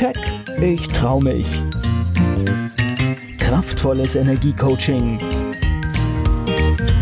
[0.00, 0.16] Keck,
[0.62, 1.60] ich trau mich.
[3.36, 5.18] Kraftvolles Energiecoaching.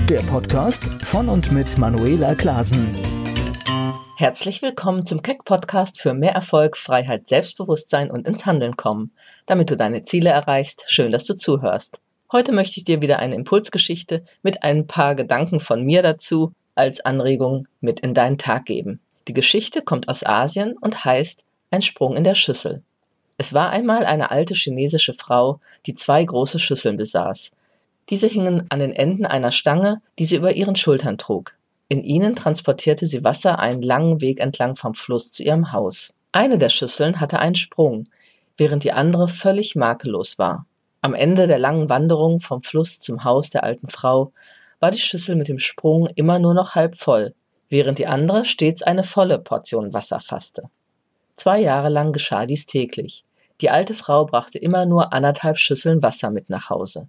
[0.08, 2.92] Der Podcast von und mit Manuela Klasen.
[4.16, 9.12] Herzlich willkommen zum Keck Podcast für mehr Erfolg, Freiheit, Selbstbewusstsein und ins Handeln kommen.
[9.46, 12.00] Damit du deine Ziele erreichst, schön, dass du zuhörst.
[12.32, 16.98] Heute möchte ich dir wieder eine Impulsgeschichte mit ein paar Gedanken von mir dazu als
[16.98, 18.98] Anregung mit in deinen Tag geben.
[19.28, 22.82] Die Geschichte kommt aus Asien und heißt Ein Sprung in der Schüssel.
[23.40, 27.52] Es war einmal eine alte chinesische Frau, die zwei große Schüsseln besaß.
[28.10, 31.54] Diese hingen an den Enden einer Stange, die sie über ihren Schultern trug.
[31.88, 36.14] In ihnen transportierte sie Wasser einen langen Weg entlang vom Fluss zu ihrem Haus.
[36.32, 38.08] Eine der Schüsseln hatte einen Sprung,
[38.56, 40.66] während die andere völlig makellos war.
[41.00, 44.32] Am Ende der langen Wanderung vom Fluss zum Haus der alten Frau
[44.80, 47.34] war die Schüssel mit dem Sprung immer nur noch halb voll,
[47.68, 50.64] während die andere stets eine volle Portion Wasser fasste.
[51.36, 53.24] Zwei Jahre lang geschah dies täglich.
[53.60, 57.08] Die alte Frau brachte immer nur anderthalb Schüsseln Wasser mit nach Hause.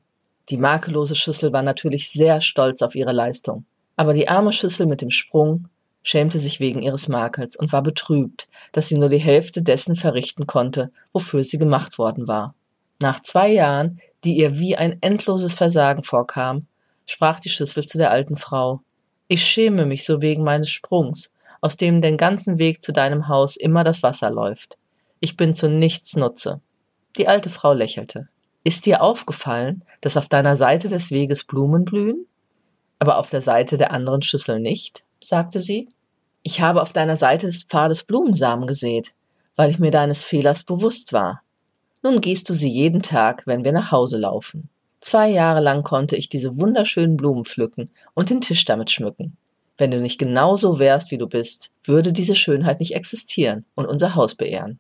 [0.50, 3.66] Die makellose Schüssel war natürlich sehr stolz auf ihre Leistung.
[3.96, 5.68] Aber die arme Schüssel mit dem Sprung
[6.02, 10.48] schämte sich wegen ihres Makels und war betrübt, dass sie nur die Hälfte dessen verrichten
[10.48, 12.56] konnte, wofür sie gemacht worden war.
[13.00, 16.66] Nach zwei Jahren, die ihr wie ein endloses Versagen vorkam,
[17.06, 18.82] sprach die Schüssel zu der alten Frau.
[19.28, 23.56] Ich schäme mich so wegen meines Sprungs, aus dem den ganzen Weg zu deinem Haus
[23.56, 24.78] immer das Wasser läuft.
[25.22, 26.62] Ich bin zu nichts Nutze.
[27.18, 28.30] Die alte Frau lächelte.
[28.64, 32.26] Ist dir aufgefallen, dass auf deiner Seite des Weges Blumen blühen?
[33.00, 35.04] Aber auf der Seite der anderen Schüssel nicht?
[35.20, 35.90] sagte sie.
[36.44, 39.14] Ich habe auf deiner Seite des Pfades Blumensamen gesät,
[39.58, 41.42] weil ich mir deines Fehlers bewusst war.
[42.02, 44.70] Nun gehst du sie jeden Tag, wenn wir nach Hause laufen.
[45.02, 49.36] Zwei Jahre lang konnte ich diese wunderschönen Blumen pflücken und den Tisch damit schmücken.
[49.78, 54.16] Wenn du nicht genauso wärst, wie du bist, würde diese Schönheit nicht existieren und unser
[54.16, 54.80] Haus beehren.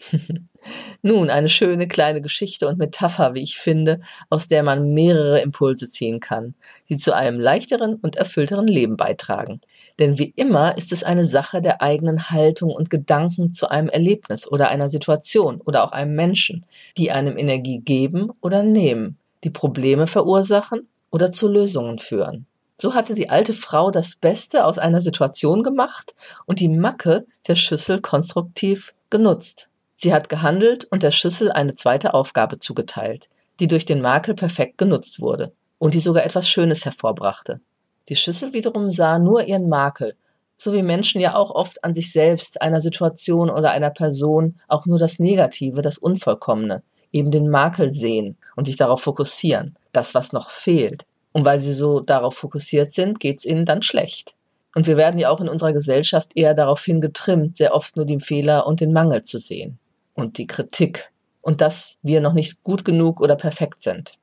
[1.02, 5.88] Nun, eine schöne kleine Geschichte und Metapher, wie ich finde, aus der man mehrere Impulse
[5.88, 6.54] ziehen kann,
[6.88, 9.60] die zu einem leichteren und erfüllteren Leben beitragen.
[9.98, 14.50] Denn wie immer ist es eine Sache der eigenen Haltung und Gedanken zu einem Erlebnis
[14.50, 16.64] oder einer Situation oder auch einem Menschen,
[16.96, 22.46] die einem Energie geben oder nehmen die Probleme verursachen oder zu Lösungen führen.
[22.80, 26.14] So hatte die alte Frau das Beste aus einer Situation gemacht
[26.46, 29.69] und die Macke der Schüssel konstruktiv genutzt.
[30.02, 33.28] Sie hat gehandelt und der Schüssel eine zweite Aufgabe zugeteilt,
[33.60, 37.60] die durch den Makel perfekt genutzt wurde und die sogar etwas Schönes hervorbrachte.
[38.08, 40.14] Die Schüssel wiederum sah nur ihren Makel,
[40.56, 44.86] so wie Menschen ja auch oft an sich selbst, einer Situation oder einer Person auch
[44.86, 46.82] nur das Negative, das Unvollkommene,
[47.12, 51.04] eben den Makel sehen und sich darauf fokussieren, das, was noch fehlt.
[51.32, 54.32] Und weil sie so darauf fokussiert sind, geht es ihnen dann schlecht.
[54.74, 58.20] Und wir werden ja auch in unserer Gesellschaft eher daraufhin getrimmt, sehr oft nur den
[58.20, 59.78] Fehler und den Mangel zu sehen
[60.14, 61.10] und die Kritik
[61.40, 64.14] und dass wir noch nicht gut genug oder perfekt sind.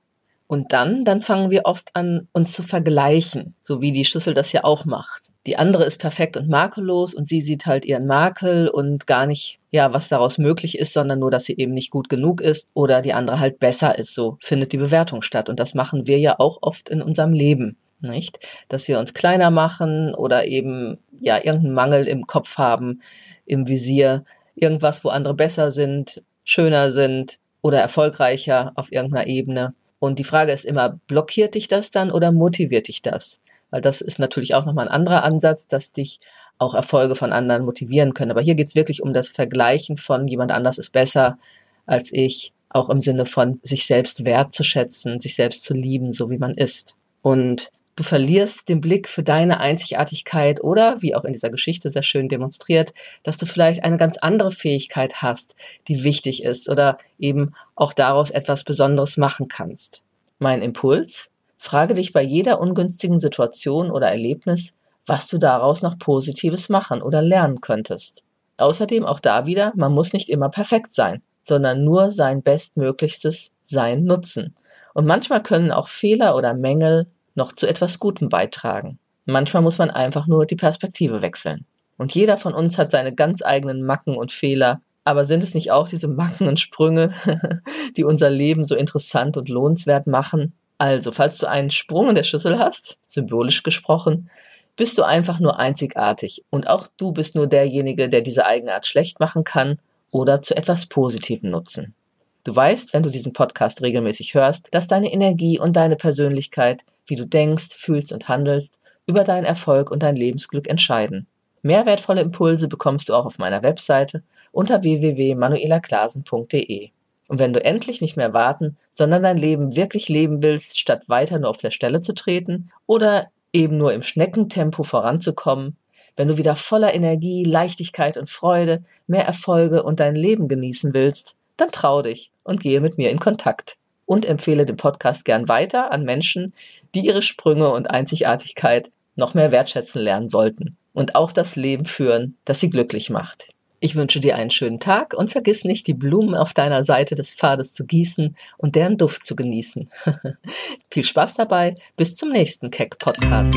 [0.50, 4.54] Und dann, dann fangen wir oft an, uns zu vergleichen, so wie die Schlüssel das
[4.54, 5.24] ja auch macht.
[5.46, 9.60] Die andere ist perfekt und makellos und sie sieht halt ihren Makel und gar nicht,
[9.72, 13.02] ja, was daraus möglich ist, sondern nur, dass sie eben nicht gut genug ist oder
[13.02, 14.14] die andere halt besser ist.
[14.14, 15.50] So findet die Bewertung statt.
[15.50, 18.40] Und das machen wir ja auch oft in unserem Leben, nicht?
[18.70, 23.02] Dass wir uns kleiner machen oder eben, ja, irgendeinen Mangel im Kopf haben,
[23.46, 24.24] im Visier,
[24.58, 29.74] irgendwas, wo andere besser sind, schöner sind oder erfolgreicher auf irgendeiner Ebene.
[30.00, 33.40] Und die Frage ist immer, blockiert dich das dann oder motiviert dich das?
[33.70, 36.20] Weil das ist natürlich auch nochmal ein anderer Ansatz, dass dich
[36.58, 38.32] auch Erfolge von anderen motivieren können.
[38.32, 41.38] Aber hier geht es wirklich um das Vergleichen von jemand anders ist besser
[41.86, 46.38] als ich, auch im Sinne von sich selbst wertzuschätzen, sich selbst zu lieben, so wie
[46.38, 46.96] man ist.
[47.22, 52.04] Und du verlierst den Blick für deine Einzigartigkeit oder, wie auch in dieser Geschichte sehr
[52.04, 52.94] schön demonstriert,
[53.24, 55.56] dass du vielleicht eine ganz andere Fähigkeit hast,
[55.90, 60.02] die wichtig ist oder eben auch daraus etwas Besonderes machen kannst.
[60.40, 61.30] Mein Impuls?
[61.58, 64.74] Frage dich bei jeder ungünstigen Situation oder Erlebnis,
[65.08, 68.22] was du daraus noch Positives machen oder lernen könntest.
[68.58, 74.04] Außerdem auch da wieder, man muss nicht immer perfekt sein, sondern nur sein bestmöglichstes Sein
[74.04, 74.56] nutzen.
[74.94, 77.08] Und manchmal können auch Fehler oder Mängel
[77.38, 79.00] noch zu etwas Gutem beitragen.
[79.26, 81.66] Manchmal muss man einfach nur die Perspektive wechseln.
[81.98, 84.82] Und jeder von uns hat seine ganz eigenen Macken und Fehler.
[85.04, 87.12] Aber sind es nicht auch diese Macken und Sprünge,
[87.98, 90.54] die unser Leben so interessant und lohnenswert machen?
[90.78, 94.30] Also, falls du einen Sprung in der Schüssel hast, symbolisch gesprochen,
[94.76, 96.44] bist du einfach nur einzigartig.
[96.50, 99.80] Und auch du bist nur derjenige, der diese Eigenart schlecht machen kann
[100.12, 101.96] oder zu etwas Positivem nutzen.
[102.44, 107.16] Du weißt, wenn du diesen Podcast regelmäßig hörst, dass deine Energie und deine Persönlichkeit wie
[107.16, 111.26] du denkst, fühlst und handelst, über deinen Erfolg und dein Lebensglück entscheiden.
[111.62, 116.92] Mehr wertvolle Impulse bekommst du auch auf meiner Webseite unter www.manuelaklasen.de.
[117.28, 121.40] Und wenn du endlich nicht mehr warten, sondern dein Leben wirklich leben willst, statt weiter
[121.40, 125.76] nur auf der Stelle zu treten oder eben nur im Schneckentempo voranzukommen,
[126.16, 131.36] wenn du wieder voller Energie, Leichtigkeit und Freude, mehr Erfolge und dein Leben genießen willst,
[131.58, 133.78] dann trau dich und gehe mit mir in Kontakt
[134.08, 136.54] und empfehle den Podcast gern weiter an Menschen,
[136.96, 142.36] die ihre Sprünge und Einzigartigkeit noch mehr wertschätzen lernen sollten und auch das Leben führen,
[142.46, 143.48] das sie glücklich macht.
[143.80, 147.34] Ich wünsche dir einen schönen Tag und vergiss nicht, die Blumen auf deiner Seite des
[147.34, 149.90] Pfades zu gießen und deren Duft zu genießen.
[150.90, 153.54] Viel Spaß dabei, bis zum nächsten Keck-Podcast.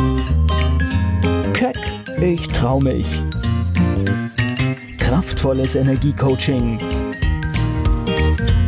[1.54, 1.78] Keck,
[2.20, 3.22] ich trau mich.
[4.98, 6.78] Kraftvolles Energiecoaching.